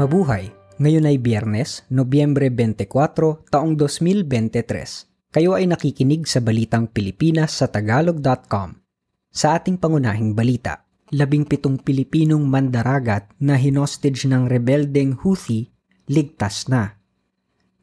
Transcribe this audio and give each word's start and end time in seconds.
Mabuhay! 0.00 0.48
Ngayon 0.80 1.12
ay 1.12 1.20
Biyernes, 1.20 1.84
Nobyembre 1.92 2.48
24, 2.48 3.52
taong 3.52 3.76
2023. 3.76 5.28
Kayo 5.28 5.52
ay 5.52 5.68
nakikinig 5.68 6.24
sa 6.24 6.40
Balitang 6.40 6.88
Pilipinas 6.88 7.60
sa 7.60 7.68
Tagalog.com. 7.68 8.80
Sa 9.28 9.60
ating 9.60 9.76
pangunahing 9.76 10.32
balita, 10.32 10.88
labing 11.12 11.44
pitong 11.44 11.76
Pilipinong 11.76 12.48
mandaragat 12.48 13.28
na 13.44 13.60
hinostage 13.60 14.24
ng 14.24 14.48
rebeldeng 14.48 15.20
Houthi, 15.20 15.68
ligtas 16.08 16.72
na. 16.72 16.96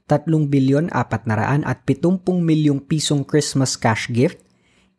3 0.09 0.25
bilyon 0.49 0.89
400 0.89 1.69
at 1.69 1.85
70 1.85 2.17
milyong 2.41 2.81
pisong 2.89 3.29
Christmas 3.29 3.77
cash 3.77 4.09
gift 4.09 4.41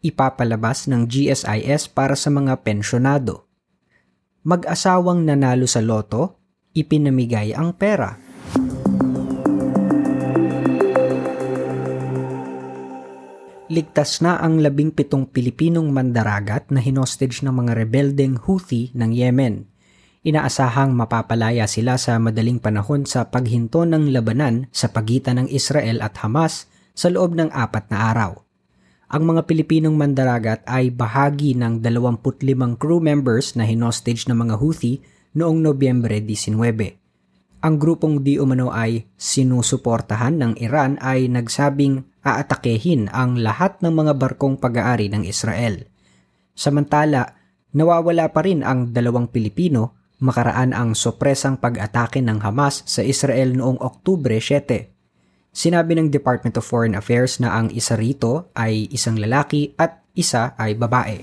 ipapalabas 0.06 0.86
ng 0.86 1.10
GSIS 1.10 1.90
para 1.90 2.14
sa 2.14 2.30
mga 2.30 2.62
pensyonado. 2.62 3.50
Mag-asawang 4.46 5.26
nanalo 5.26 5.66
sa 5.66 5.82
loto, 5.82 6.37
ipinamigay 6.74 7.56
ang 7.56 7.76
pera. 7.76 8.18
Ligtas 13.68 14.24
na 14.24 14.40
ang 14.40 14.64
labing 14.64 14.96
pitong 14.96 15.28
Pilipinong 15.28 15.92
mandaragat 15.92 16.72
na 16.72 16.80
hinostage 16.80 17.44
ng 17.44 17.52
mga 17.52 17.76
rebeldeng 17.76 18.40
Houthi 18.40 18.88
ng 18.96 19.12
Yemen. 19.12 19.68
Inaasahang 20.24 20.96
mapapalaya 20.96 21.68
sila 21.68 22.00
sa 22.00 22.16
madaling 22.16 22.64
panahon 22.64 23.04
sa 23.04 23.28
paghinto 23.28 23.84
ng 23.84 24.08
labanan 24.08 24.72
sa 24.72 24.88
pagitan 24.88 25.44
ng 25.44 25.48
Israel 25.52 26.00
at 26.00 26.16
Hamas 26.24 26.64
sa 26.96 27.12
loob 27.12 27.36
ng 27.36 27.52
apat 27.52 27.92
na 27.92 28.08
araw. 28.08 28.40
Ang 29.12 29.36
mga 29.36 29.44
Pilipinong 29.44 30.00
mandaragat 30.00 30.64
ay 30.64 30.88
bahagi 30.88 31.52
ng 31.52 31.84
25 31.84 32.80
crew 32.80 33.04
members 33.04 33.52
na 33.52 33.68
hinostage 33.68 34.24
ng 34.28 34.36
mga 34.48 34.56
Houthi 34.60 35.04
noong 35.38 35.62
Nobyembre 35.62 36.18
19. 36.18 36.58
Ang 37.62 37.74
grupong 37.78 38.26
di 38.26 38.38
umano 38.38 38.74
ay 38.74 39.06
sinusuportahan 39.14 40.34
ng 40.38 40.52
Iran 40.58 40.98
ay 40.98 41.30
nagsabing 41.30 42.22
aatakehin 42.26 43.10
ang 43.14 43.38
lahat 43.38 43.78
ng 43.78 43.94
mga 43.94 44.12
barkong 44.18 44.58
pag-aari 44.58 45.10
ng 45.10 45.22
Israel. 45.22 45.86
Samantala, 46.54 47.38
nawawala 47.74 48.34
pa 48.34 48.42
rin 48.42 48.66
ang 48.66 48.90
dalawang 48.90 49.30
Pilipino 49.30 49.98
makaraan 50.18 50.74
ang 50.74 50.98
sopresang 50.98 51.62
pag-atake 51.62 52.18
ng 52.18 52.42
Hamas 52.42 52.82
sa 52.86 53.06
Israel 53.06 53.54
noong 53.54 53.78
Oktubre 53.78 54.34
7. 54.38 54.90
Sinabi 55.54 55.98
ng 55.98 56.10
Department 56.10 56.58
of 56.58 56.66
Foreign 56.66 56.98
Affairs 56.98 57.38
na 57.42 57.54
ang 57.54 57.70
isa 57.70 57.94
rito 57.98 58.50
ay 58.54 58.90
isang 58.90 59.18
lalaki 59.18 59.74
at 59.78 60.02
isa 60.14 60.54
ay 60.58 60.74
babae. 60.74 61.22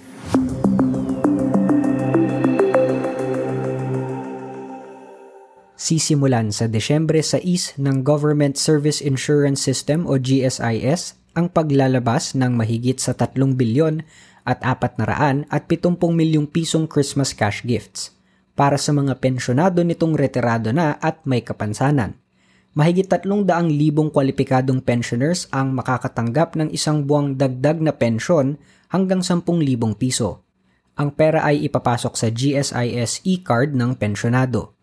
Sisimulan 5.75 6.55
sa 6.55 6.71
Desyembre 6.71 7.19
6 7.19 7.79
ng 7.79 8.01
Government 8.03 8.55
Service 8.55 9.03
Insurance 9.03 9.59
System 9.59 10.07
o 10.07 10.15
GSIS 10.15 11.19
ang 11.35 11.51
paglalabas 11.51 12.31
ng 12.33 12.55
mahigit 12.55 12.95
sa 12.95 13.11
3 13.11 13.35
bilyon 13.55 14.03
at 14.47 14.63
400 14.63 15.51
at 15.51 15.63
70 15.67 15.99
milyong 15.99 16.47
pisong 16.47 16.87
Christmas 16.87 17.35
cash 17.35 17.61
gifts 17.67 18.15
para 18.55 18.79
sa 18.79 18.95
mga 18.95 19.19
pensyonado 19.19 19.83
nitong 19.83 20.15
retirado 20.15 20.71
na 20.71 20.95
at 21.03 21.27
may 21.27 21.43
kapansanan. 21.43 22.15
Mahigit 22.75 23.07
300,000 23.07 23.51
kwalipikadong 24.11 24.83
pensioners 24.83 25.47
ang 25.51 25.71
makakatanggap 25.75 26.59
ng 26.59 26.71
isang 26.75 27.07
buwang 27.07 27.35
dagdag 27.35 27.79
na 27.79 27.95
pensyon 27.95 28.59
hanggang 28.91 29.23
10,000 29.23 29.43
piso. 29.95 30.43
Ang 30.95 31.11
pera 31.11 31.43
ay 31.43 31.67
ipapasok 31.67 32.13
sa 32.15 32.27
GSIS 32.31 33.23
e-card 33.27 33.75
ng 33.75 33.99
pensyonado. 33.99 34.74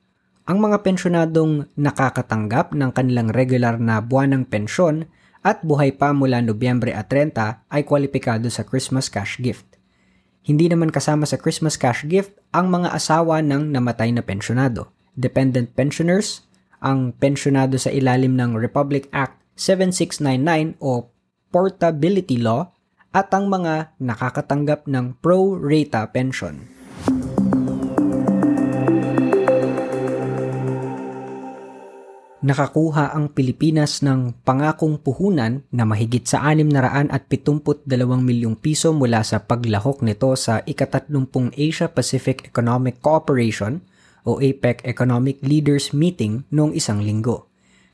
Ang 0.42 0.58
mga 0.58 0.82
pensyonadong 0.82 1.70
nakakatanggap 1.78 2.74
ng 2.74 2.90
kanilang 2.90 3.30
regular 3.30 3.78
na 3.78 4.02
buwanang 4.02 4.42
pensyon 4.42 5.06
at 5.46 5.62
buhay 5.62 5.94
pa 5.94 6.10
mula 6.10 6.42
Nobyembre 6.42 6.90
at 6.90 7.06
30 7.14 7.70
ay 7.70 7.82
kwalipikado 7.86 8.50
sa 8.50 8.66
Christmas 8.66 9.06
cash 9.06 9.38
gift. 9.38 9.78
Hindi 10.42 10.66
naman 10.66 10.90
kasama 10.90 11.30
sa 11.30 11.38
Christmas 11.38 11.78
cash 11.78 12.02
gift 12.10 12.34
ang 12.50 12.74
mga 12.74 12.90
asawa 12.90 13.38
ng 13.38 13.70
namatay 13.70 14.10
na 14.10 14.26
pensyonado, 14.26 14.90
dependent 15.14 15.78
pensioners, 15.78 16.42
ang 16.82 17.14
pensyonado 17.14 17.78
sa 17.78 17.94
ilalim 17.94 18.34
ng 18.34 18.58
Republic 18.58 19.06
Act 19.14 19.38
7699 19.54 20.82
o 20.82 21.06
Portability 21.54 22.42
Law 22.42 22.74
at 23.14 23.30
ang 23.30 23.46
mga 23.46 23.94
nakakatanggap 24.02 24.90
ng 24.90 25.22
pro 25.22 25.54
rata 25.54 26.02
pension. 26.10 26.66
Nakakuha 32.42 33.14
ang 33.14 33.30
Pilipinas 33.30 34.02
ng 34.02 34.34
pangakong 34.42 34.98
puhunan 34.98 35.62
na 35.70 35.86
mahigit 35.86 36.26
sa 36.26 36.42
672 36.50 37.86
milyong 38.18 38.58
piso 38.58 38.90
mula 38.90 39.22
sa 39.22 39.46
paglahok 39.46 40.02
nito 40.02 40.34
sa 40.34 40.58
ikatatlumpung 40.66 41.54
Asia-Pacific 41.54 42.50
Economic 42.50 42.98
Cooperation 42.98 43.78
o 44.26 44.42
APEC 44.42 44.82
Economic 44.82 45.38
Leaders 45.46 45.94
Meeting 45.94 46.42
noong 46.50 46.74
isang 46.74 46.98
linggo. 46.98 47.46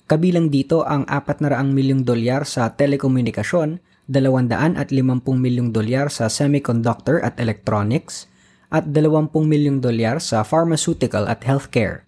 Kabilang 0.08 0.48
dito 0.48 0.88
ang 0.88 1.04
400 1.04 1.68
milyong 1.68 2.08
dolyar 2.08 2.48
sa 2.48 2.72
telekomunikasyon, 2.72 3.84
250 4.08 4.88
milyong 5.36 5.76
dolyar 5.76 6.08
sa 6.08 6.32
semiconductor 6.32 7.20
at 7.20 7.36
electronics, 7.36 8.24
at 8.72 8.88
20 8.88 9.28
milyong 9.28 9.84
dolyar 9.84 10.16
sa 10.16 10.40
pharmaceutical 10.40 11.28
at 11.28 11.44
healthcare. 11.44 12.07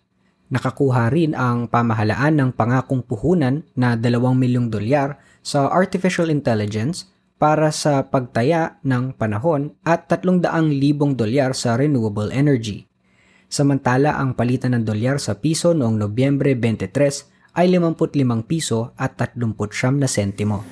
Nakakuha 0.50 1.14
rin 1.14 1.38
ang 1.38 1.70
pamahalaan 1.70 2.34
ng 2.42 2.50
pangakong 2.58 3.06
puhunan 3.06 3.62
na 3.78 3.94
2 3.94 4.18
milyong 4.34 4.66
dolyar 4.66 5.22
sa 5.46 5.70
artificial 5.70 6.26
intelligence 6.26 7.06
para 7.40 7.70
sa 7.72 8.04
pagtaya 8.04 8.82
ng 8.82 9.16
panahon 9.16 9.72
at 9.86 10.10
300,000 10.10 11.16
dolyar 11.16 11.54
sa 11.56 11.78
renewable 11.78 12.34
energy. 12.34 12.90
Samantala 13.46 14.18
ang 14.18 14.34
palitan 14.34 14.76
ng 14.76 14.84
dolyar 14.84 15.22
sa 15.22 15.38
piso 15.38 15.72
noong 15.72 15.96
Nobyembre 15.96 16.58
23 16.58 17.56
ay 17.56 17.66
55 17.70 18.46
piso 18.46 18.94
at 18.94 19.18
39 19.18 20.02
na 20.02 20.06
sentimo. 20.06 20.62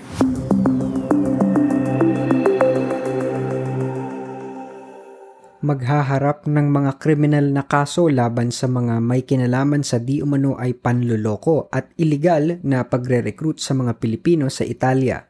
Maghaharap 5.58 6.46
ng 6.46 6.70
mga 6.70 7.02
kriminal 7.02 7.42
na 7.50 7.66
kaso 7.66 8.06
laban 8.06 8.54
sa 8.54 8.70
mga 8.70 9.02
may 9.02 9.26
kinalaman 9.26 9.82
sa 9.82 9.98
di 9.98 10.22
umano 10.22 10.54
ay 10.54 10.78
panluloko 10.78 11.66
at 11.74 11.91
iligal 11.98 12.62
na 12.62 12.86
pagre-recruit 12.86 13.58
sa 13.58 13.74
mga 13.74 13.98
Pilipino 13.98 14.46
sa 14.46 14.62
Italia. 14.62 15.26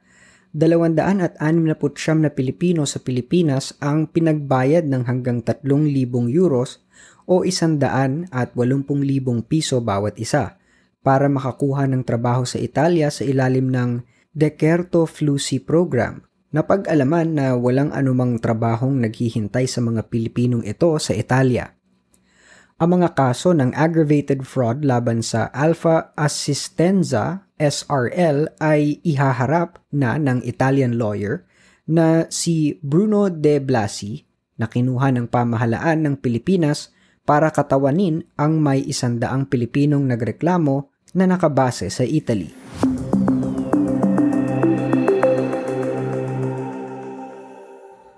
269 0.52 1.40
na 2.20 2.28
Pilipino 2.32 2.84
sa 2.84 3.00
Pilipinas 3.00 3.72
ang 3.80 4.08
pinagbayad 4.08 4.84
ng 4.84 5.08
hanggang 5.08 5.40
3,000 5.40 5.64
euros 6.28 6.84
o 7.24 7.44
180,000 7.44 8.32
piso 9.48 9.76
bawat 9.80 10.16
isa 10.20 10.60
para 11.00 11.28
makakuha 11.28 11.88
ng 11.88 12.04
trabaho 12.04 12.44
sa 12.44 12.60
Italia 12.60 13.08
sa 13.08 13.24
ilalim 13.24 13.72
ng 13.72 14.04
Decreto 14.36 15.08
Flussi 15.08 15.56
Program 15.60 16.27
Napag-alaman 16.48 17.28
na 17.36 17.46
walang 17.52 17.92
anumang 17.92 18.40
trabahong 18.40 19.04
naghihintay 19.04 19.68
sa 19.68 19.84
mga 19.84 20.08
Pilipinong 20.08 20.64
ito 20.64 20.96
sa 20.96 21.12
Italia. 21.12 21.76
Ang 22.80 23.02
mga 23.02 23.12
kaso 23.12 23.52
ng 23.52 23.76
aggravated 23.76 24.48
fraud 24.48 24.86
laban 24.86 25.20
sa 25.20 25.52
Alpha 25.52 26.14
Assistenza 26.16 27.50
SRL 27.58 28.54
ay 28.62 29.02
ihaharap 29.02 29.82
na 29.92 30.16
ng 30.16 30.40
Italian 30.46 30.96
lawyer 30.96 31.44
na 31.90 32.24
si 32.32 32.80
Bruno 32.80 33.28
De 33.28 33.60
Blasi 33.60 34.22
na 34.56 34.70
kinuha 34.70 35.12
ng 35.20 35.26
pamahalaan 35.28 36.06
ng 36.06 36.14
Pilipinas 36.16 36.94
para 37.28 37.52
katawanin 37.52 38.24
ang 38.40 38.56
may 38.56 38.80
isandaang 38.88 39.52
Pilipinong 39.52 40.08
nagreklamo 40.08 40.88
na 41.12 41.28
nakabase 41.28 41.92
sa 41.92 42.06
Italy. 42.08 42.87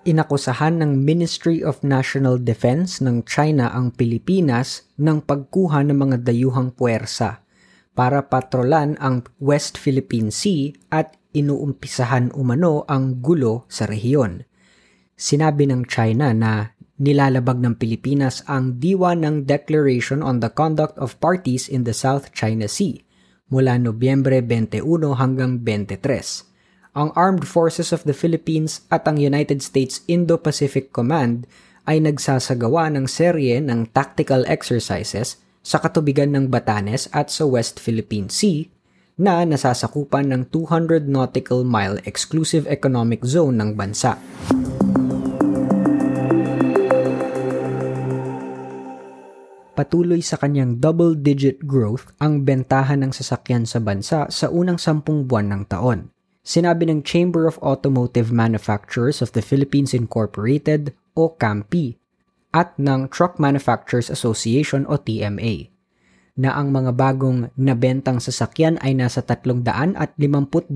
Inakusahan 0.00 0.80
ng 0.80 1.04
Ministry 1.04 1.60
of 1.60 1.84
National 1.84 2.40
Defense 2.40 3.04
ng 3.04 3.20
China 3.28 3.68
ang 3.68 3.92
Pilipinas 3.92 4.88
ng 4.96 5.20
pagkuha 5.20 5.84
ng 5.84 5.92
mga 5.92 6.16
dayuhang 6.24 6.72
puwersa 6.72 7.44
para 7.92 8.24
patrolan 8.32 8.96
ang 8.96 9.28
West 9.44 9.76
Philippine 9.76 10.32
Sea 10.32 10.72
at 10.88 11.20
inuumpisahan 11.36 12.32
umano 12.32 12.88
ang 12.88 13.20
gulo 13.20 13.68
sa 13.68 13.84
rehiyon. 13.84 14.48
Sinabi 15.20 15.68
ng 15.68 15.84
China 15.84 16.32
na 16.32 16.72
nilalabag 16.96 17.60
ng 17.60 17.76
Pilipinas 17.76 18.40
ang 18.48 18.80
diwa 18.80 19.12
ng 19.12 19.44
Declaration 19.44 20.24
on 20.24 20.40
the 20.40 20.48
Conduct 20.48 20.96
of 20.96 21.20
Parties 21.20 21.68
in 21.68 21.84
the 21.84 21.92
South 21.92 22.32
China 22.32 22.72
Sea 22.72 23.04
mula 23.52 23.76
Nobyembre 23.76 24.40
21 24.40 24.80
hanggang 25.12 25.60
23 25.60 26.49
ang 26.90 27.14
Armed 27.14 27.46
Forces 27.46 27.94
of 27.94 28.02
the 28.02 28.14
Philippines 28.14 28.82
at 28.90 29.06
ang 29.06 29.14
United 29.14 29.62
States 29.62 30.02
Indo-Pacific 30.10 30.90
Command 30.90 31.46
ay 31.86 32.02
nagsasagawa 32.02 32.90
ng 32.90 33.06
serye 33.06 33.62
ng 33.62 33.94
tactical 33.94 34.42
exercises 34.50 35.38
sa 35.62 35.78
katubigan 35.78 36.34
ng 36.34 36.50
Batanes 36.50 37.06
at 37.14 37.30
sa 37.30 37.46
West 37.46 37.78
Philippine 37.78 38.26
Sea 38.26 38.66
na 39.20 39.46
nasasakupan 39.46 40.34
ng 40.34 40.42
200 40.50 41.06
nautical 41.06 41.62
mile 41.62 42.02
exclusive 42.08 42.66
economic 42.66 43.22
zone 43.22 43.54
ng 43.54 43.70
bansa. 43.78 44.18
Patuloy 49.78 50.20
sa 50.20 50.36
kanyang 50.36 50.82
double-digit 50.82 51.64
growth 51.64 52.10
ang 52.20 52.42
bentahan 52.42 53.00
ng 53.06 53.12
sasakyan 53.14 53.64
sa 53.64 53.78
bansa 53.80 54.26
sa 54.28 54.50
unang 54.50 54.76
sampung 54.76 55.24
buwan 55.24 55.54
ng 55.54 55.62
taon. 55.70 56.19
Sinabi 56.40 56.88
ng 56.88 57.04
Chamber 57.04 57.44
of 57.44 57.60
Automotive 57.60 58.32
Manufacturers 58.32 59.20
of 59.20 59.36
the 59.36 59.44
Philippines 59.44 59.92
Incorporated 59.92 60.96
o 61.12 61.36
CAMPI 61.36 62.00
at 62.56 62.74
ng 62.80 63.12
Truck 63.12 63.36
Manufacturers 63.36 64.08
Association 64.08 64.88
o 64.88 64.96
TMA 64.96 65.68
na 66.40 66.56
ang 66.56 66.72
mga 66.72 66.96
bagong 66.96 67.52
nabentang 67.60 68.16
sasakyan 68.16 68.80
ay 68.80 68.96
nasa 68.96 69.20
352,000. 69.20 70.72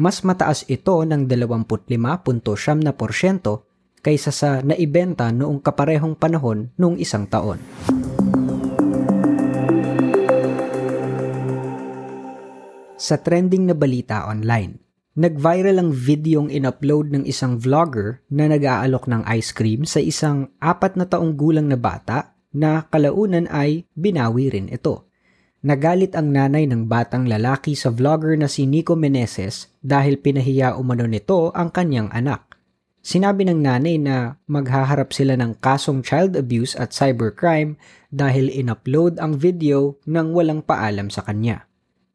Mas 0.00 0.22
mataas 0.22 0.64
ito 0.70 0.96
ng 1.02 1.26
25.7% 1.26 2.46
kaysa 4.00 4.32
sa 4.32 4.64
naibenta 4.64 5.28
noong 5.28 5.60
kaparehong 5.60 6.16
panahon 6.16 6.72
noong 6.80 6.96
isang 7.02 7.28
taon. 7.28 7.60
Sa 13.00 13.16
trending 13.16 13.64
na 13.64 13.72
balita 13.72 14.28
online, 14.28 14.76
nag-viral 15.16 15.80
ang 15.80 15.88
videong 15.88 16.52
in-upload 16.52 17.08
ng 17.08 17.24
isang 17.24 17.56
vlogger 17.56 18.20
na 18.28 18.44
nag-aalok 18.44 19.08
ng 19.08 19.24
ice 19.24 19.56
cream 19.56 19.88
sa 19.88 20.04
isang 20.04 20.52
apat 20.60 21.00
na 21.00 21.08
taong 21.08 21.32
gulang 21.32 21.64
na 21.64 21.80
bata 21.80 22.36
na 22.52 22.84
kalaunan 22.92 23.48
ay 23.48 23.88
binawi 23.96 24.52
rin 24.52 24.68
ito. 24.68 25.08
Nagalit 25.64 26.12
ang 26.12 26.28
nanay 26.28 26.68
ng 26.68 26.92
batang 26.92 27.24
lalaki 27.24 27.72
sa 27.72 27.88
vlogger 27.88 28.36
na 28.36 28.52
si 28.52 28.68
Nico 28.68 28.92
Meneses 29.00 29.72
dahil 29.80 30.20
pinahiya 30.20 30.76
umano 30.76 31.08
nito 31.08 31.56
ang 31.56 31.72
kanyang 31.72 32.12
anak. 32.12 32.60
Sinabi 33.00 33.48
ng 33.48 33.64
nanay 33.64 33.96
na 33.96 34.36
maghaharap 34.44 35.16
sila 35.16 35.40
ng 35.40 35.56
kasong 35.56 36.04
child 36.04 36.36
abuse 36.36 36.76
at 36.76 36.92
cybercrime 36.92 37.80
dahil 38.12 38.52
in-upload 38.52 39.16
ang 39.24 39.40
video 39.40 39.96
ng 40.04 40.36
walang 40.36 40.60
paalam 40.60 41.08
sa 41.08 41.24
kanya. 41.24 41.69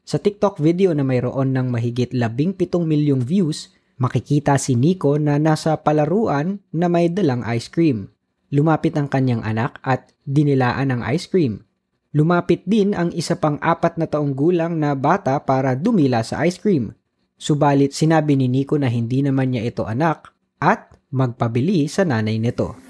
Sa 0.06 0.22
TikTok 0.22 0.62
video 0.62 0.94
na 0.94 1.02
mayroon 1.02 1.58
ng 1.58 1.74
mahigit 1.74 2.14
17 2.14 2.62
milyong 2.78 3.26
views, 3.26 3.74
makikita 3.98 4.54
si 4.62 4.78
Nico 4.78 5.18
na 5.18 5.42
nasa 5.42 5.74
palaruan 5.82 6.62
na 6.70 6.86
may 6.86 7.10
dalang 7.10 7.42
ice 7.50 7.74
cream. 7.74 8.14
Lumapit 8.54 8.94
ang 9.02 9.10
kanyang 9.10 9.42
anak 9.42 9.82
at 9.82 10.14
dinilaan 10.30 10.94
ang 10.94 11.02
ice 11.10 11.26
cream. 11.26 11.66
Lumapit 12.14 12.62
din 12.70 12.94
ang 12.94 13.10
isa 13.18 13.34
pang 13.42 13.58
apat 13.58 13.98
na 13.98 14.06
taong 14.06 14.38
gulang 14.38 14.78
na 14.78 14.94
bata 14.94 15.42
para 15.42 15.74
dumila 15.74 16.22
sa 16.22 16.46
ice 16.46 16.62
cream. 16.62 16.94
Subalit 17.36 17.98
sinabi 17.98 18.38
ni 18.38 18.46
Nico 18.46 18.78
na 18.78 18.88
hindi 18.88 19.26
naman 19.26 19.58
niya 19.58 19.66
ito 19.66 19.90
anak 19.90 20.30
at 20.62 20.94
magpabili 21.10 21.90
sa 21.90 22.06
nanay 22.06 22.38
nito. 22.38 22.85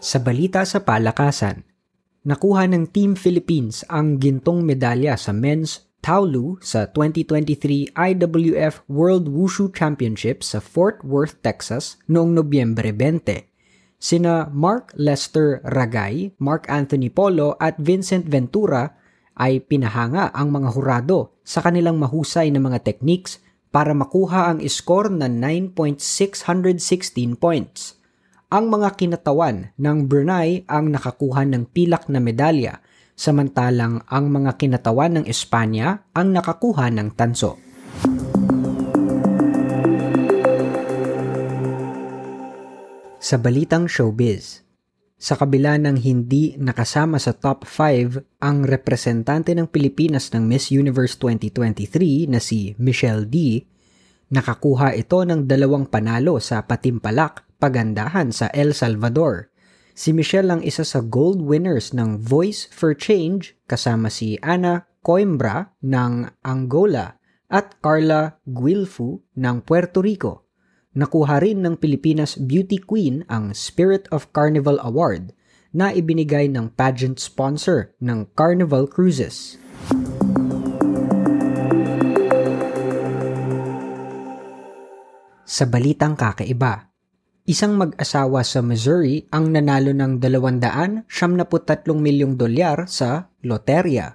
Sa 0.00 0.16
balita 0.16 0.64
sa 0.64 0.80
palakasan, 0.80 1.60
nakuha 2.24 2.64
ng 2.72 2.88
Team 2.88 3.20
Philippines 3.20 3.84
ang 3.92 4.16
gintong 4.16 4.64
medalya 4.64 5.12
sa 5.20 5.36
men's 5.36 5.92
Taolu 6.00 6.56
sa 6.64 6.88
2023 6.88 7.92
IWF 7.92 8.80
World 8.88 9.28
Wushu 9.28 9.68
Championship 9.76 10.40
sa 10.40 10.56
Fort 10.56 11.04
Worth, 11.04 11.44
Texas 11.44 12.00
noong 12.08 12.32
Nobyembre 12.32 12.96
20. 12.96 13.44
Sina 14.00 14.48
Mark 14.48 14.96
Lester 14.96 15.60
Ragay, 15.68 16.32
Mark 16.40 16.64
Anthony 16.72 17.12
Polo 17.12 17.60
at 17.60 17.76
Vincent 17.76 18.24
Ventura 18.24 18.96
ay 19.36 19.60
pinahanga 19.60 20.32
ang 20.32 20.48
mga 20.48 20.80
hurado 20.80 21.36
sa 21.44 21.60
kanilang 21.60 22.00
mahusay 22.00 22.48
na 22.48 22.64
mga 22.64 22.88
techniques 22.88 23.44
para 23.68 23.92
makuha 23.92 24.48
ang 24.48 24.64
score 24.64 25.12
na 25.12 25.28
9.616 25.28 27.36
points. 27.36 27.99
Ang 28.50 28.66
mga 28.66 28.98
kinatawan 28.98 29.78
ng 29.78 30.10
Brunei 30.10 30.66
ang 30.66 30.90
nakakuha 30.90 31.46
ng 31.46 31.70
pilak 31.70 32.10
na 32.10 32.18
medalya, 32.18 32.82
samantalang 33.14 34.02
ang 34.10 34.26
mga 34.26 34.58
kinatawan 34.58 35.22
ng 35.22 35.24
Espanya 35.30 36.10
ang 36.10 36.34
nakakuha 36.34 36.90
ng 36.90 37.14
tanso. 37.14 37.54
Sa 43.22 43.38
balitang 43.38 43.86
showbiz, 43.86 44.66
sa 45.14 45.38
kabila 45.38 45.78
ng 45.78 46.02
hindi 46.02 46.58
nakasama 46.58 47.22
sa 47.22 47.30
top 47.30 47.62
5 47.62 48.42
ang 48.42 48.66
representante 48.66 49.54
ng 49.54 49.70
Pilipinas 49.70 50.26
ng 50.34 50.42
Miss 50.42 50.74
Universe 50.74 51.14
2023 51.22 52.26
na 52.26 52.42
si 52.42 52.74
Michelle 52.82 53.30
D, 53.30 53.62
nakakuha 54.34 54.98
ito 54.98 55.22
ng 55.22 55.46
dalawang 55.46 55.86
panalo 55.86 56.42
sa 56.42 56.66
patimpalak 56.66 57.46
pagandahan 57.60 58.32
sa 58.32 58.48
El 58.56 58.72
Salvador. 58.72 59.52
Si 59.92 60.16
Michelle 60.16 60.48
ang 60.48 60.64
isa 60.64 60.80
sa 60.80 61.04
gold 61.04 61.44
winners 61.44 61.92
ng 61.92 62.18
Voice 62.24 62.66
for 62.72 62.96
Change 62.96 63.52
kasama 63.68 64.08
si 64.08 64.40
Ana 64.40 64.88
Coimbra 65.04 65.76
ng 65.84 66.32
Angola 66.40 67.20
at 67.52 67.76
Carla 67.84 68.40
Guilfu 68.48 69.20
ng 69.36 69.60
Puerto 69.60 70.00
Rico. 70.00 70.48
Nakuha 70.96 71.38
rin 71.38 71.62
ng 71.62 71.78
Pilipinas 71.78 72.34
Beauty 72.34 72.82
Queen 72.82 73.22
ang 73.30 73.54
Spirit 73.54 74.10
of 74.10 74.32
Carnival 74.34 74.80
Award 74.82 75.36
na 75.70 75.94
ibinigay 75.94 76.50
ng 76.50 76.74
pageant 76.74 77.22
sponsor 77.22 77.94
ng 78.02 78.26
Carnival 78.34 78.90
Cruises. 78.90 79.54
Sa 85.46 85.66
balitang 85.66 86.18
kakaiba, 86.18 86.89
isang 87.50 87.74
mag-asawa 87.74 88.46
sa 88.46 88.62
Missouri 88.62 89.26
ang 89.34 89.50
nanalo 89.50 89.90
ng 89.90 90.22
273 90.22 91.10
milyong 91.98 92.38
dolyar 92.38 92.86
sa 92.86 93.26
loterya. 93.42 94.14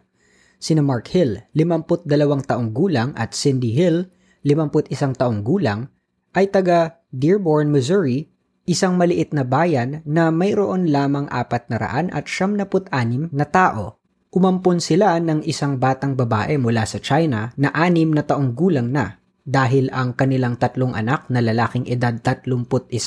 Sina 0.55 0.79
Mark 0.79 1.11
Hill, 1.11 1.43
52 1.51 2.07
taong 2.47 2.71
gulang 2.71 3.11
at 3.19 3.35
Cindy 3.35 3.75
Hill, 3.75 4.07
51 4.47 5.19
taong 5.19 5.43
gulang 5.43 5.91
ay 6.31 6.47
taga 6.47 7.03
Dearborn, 7.11 7.75
Missouri, 7.75 8.31
isang 8.63 8.95
maliit 8.95 9.35
na 9.35 9.43
bayan 9.43 9.99
na 10.07 10.31
mayroon 10.31 10.87
lamang 10.87 11.27
apat 11.27 11.67
na 11.67 11.75
raan 11.75 12.07
at 12.15 12.31
siyam 12.31 12.55
na 12.55 12.63
anim 12.95 13.27
na 13.35 13.43
tao. 13.43 13.99
Umampon 14.31 14.79
sila 14.79 15.19
ng 15.19 15.43
isang 15.43 15.75
batang 15.75 16.15
babae 16.15 16.55
mula 16.55 16.87
sa 16.87 17.03
China 17.03 17.51
na 17.59 17.67
anim 17.75 18.15
na 18.15 18.23
taong 18.23 18.55
gulang 18.55 18.95
na 18.95 19.19
dahil 19.45 19.93
ang 19.93 20.17
kanilang 20.17 20.57
tatlong 20.57 20.97
anak 20.97 21.29
na 21.29 21.39
lalaking 21.39 21.85
edad 21.85 22.17
31, 22.17 22.65
30 22.89 23.05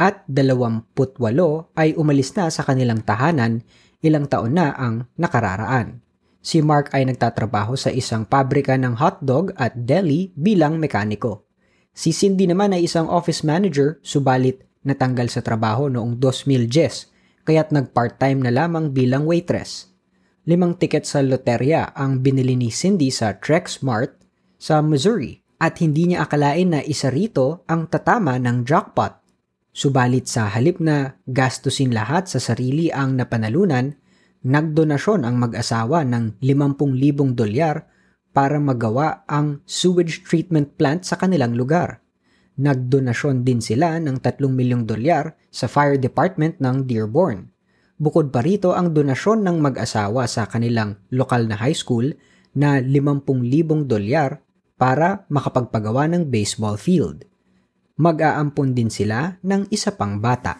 at 0.00 0.26
28 0.26 0.90
ay 1.78 1.94
umalis 1.94 2.34
na 2.34 2.50
sa 2.50 2.66
kanilang 2.66 3.06
tahanan 3.06 3.62
ilang 4.02 4.26
taon 4.26 4.58
na 4.58 4.74
ang 4.74 5.06
nakararaan. 5.14 6.02
Si 6.40 6.58
Mark 6.64 6.90
ay 6.96 7.04
nagtatrabaho 7.04 7.76
sa 7.76 7.92
isang 7.92 8.24
pabrika 8.24 8.74
ng 8.74 8.96
hotdog 8.96 9.52
at 9.60 9.76
deli 9.76 10.32
bilang 10.32 10.80
mekaniko. 10.80 11.46
Si 11.92 12.16
Cindy 12.16 12.48
naman 12.48 12.72
ay 12.72 12.88
isang 12.88 13.12
office 13.12 13.44
manager 13.44 14.00
subalit 14.00 14.64
natanggal 14.80 15.28
sa 15.28 15.44
trabaho 15.44 15.92
noong 15.92 16.16
2010 16.16 17.44
kaya't 17.44 17.72
nag-part-time 17.72 18.40
na 18.40 18.52
lamang 18.52 18.92
bilang 18.92 19.28
waitress. 19.28 19.92
Limang 20.48 20.80
tiket 20.80 21.04
sa 21.04 21.20
loterya 21.20 21.92
ang 21.92 22.24
binili 22.24 22.56
ni 22.56 22.72
Cindy 22.72 23.12
sa 23.12 23.36
Trexmart 23.36 24.19
sa 24.60 24.84
Missouri 24.84 25.40
at 25.56 25.80
hindi 25.80 26.12
niya 26.12 26.28
akalain 26.28 26.76
na 26.76 26.80
isa 26.84 27.08
rito 27.08 27.64
ang 27.64 27.88
tatama 27.88 28.36
ng 28.36 28.68
jackpot. 28.68 29.16
Subalit 29.72 30.28
sa 30.28 30.52
halip 30.52 30.76
na 30.84 31.16
gastusin 31.24 31.96
lahat 31.96 32.28
sa 32.28 32.36
sarili 32.36 32.92
ang 32.92 33.16
napanalunan, 33.16 33.96
nagdonasyon 34.44 35.24
ang 35.24 35.40
mag-asawa 35.40 36.04
ng 36.04 36.44
50,000 36.44 37.36
dolyar 37.36 37.88
para 38.36 38.60
magawa 38.60 39.24
ang 39.24 39.64
sewage 39.64 40.22
treatment 40.28 40.76
plant 40.76 41.08
sa 41.08 41.16
kanilang 41.16 41.56
lugar. 41.56 42.04
Nagdonasyon 42.60 43.46
din 43.46 43.64
sila 43.64 43.96
ng 43.96 44.20
3 44.20 44.44
milyong 44.44 44.84
dolyar 44.84 45.38
sa 45.48 45.70
fire 45.70 45.96
department 45.96 46.60
ng 46.60 46.84
Dearborn. 46.84 47.48
Bukod 48.00 48.32
pa 48.32 48.40
rito 48.40 48.72
ang 48.72 48.96
donasyon 48.96 49.44
ng 49.44 49.56
mag-asawa 49.60 50.24
sa 50.24 50.48
kanilang 50.48 50.96
lokal 51.12 51.44
na 51.46 51.56
high 51.56 51.76
school 51.76 52.10
na 52.56 52.80
50,000 52.80 53.86
dolyar 53.86 54.40
para 54.80 55.28
makapagpagawa 55.28 56.08
ng 56.08 56.32
baseball 56.32 56.80
field. 56.80 57.28
Mag-aampon 58.00 58.72
din 58.72 58.88
sila 58.88 59.36
ng 59.44 59.68
isa 59.68 59.92
pang 59.92 60.16
bata. 60.16 60.56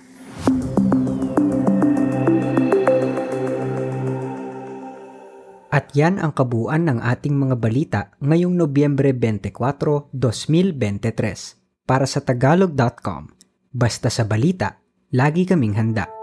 At 5.73 5.97
yan 5.97 6.21
ang 6.21 6.37
kabuuan 6.37 6.85
ng 6.85 7.01
ating 7.01 7.33
mga 7.33 7.57
balita 7.57 8.01
ngayong 8.21 8.53
Nobyembre 8.53 9.17
24, 9.17 10.13
2023. 10.13 11.57
para 11.89 12.07
sa 12.07 12.23
tagalog.com. 12.23 13.35
Basta 13.75 14.07
sa 14.15 14.23
balita, 14.23 14.79
lagi 15.11 15.43
kaming 15.43 15.75
handa. 15.75 16.20